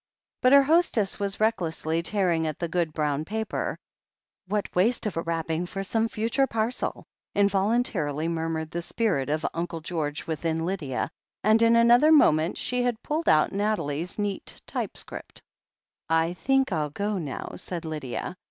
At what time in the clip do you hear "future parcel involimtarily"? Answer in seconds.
6.09-8.27